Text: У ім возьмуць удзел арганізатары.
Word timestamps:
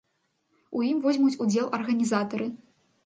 У 0.79 0.85
ім 0.91 0.97
возьмуць 1.05 1.33
удзел 1.45 1.69
арганізатары. 1.81 2.47